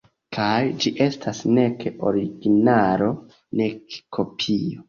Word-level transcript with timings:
Kaj 0.35 0.61
ĝi 0.85 0.91
estas 1.07 1.41
nek 1.59 1.85
originalo, 2.13 3.13
nek 3.63 4.01
kopio. 4.19 4.79